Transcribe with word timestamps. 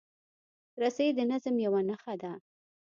رسۍ 0.81 1.09
د 1.17 1.19
نظم 1.31 1.55
یوه 1.65 1.81
نښه 1.89 2.13
ده. 2.21 2.33